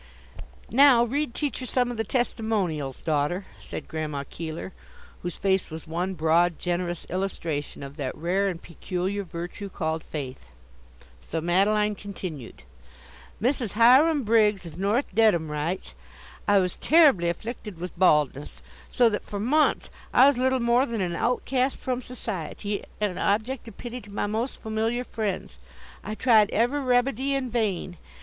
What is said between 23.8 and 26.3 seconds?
to my most familiar friends. I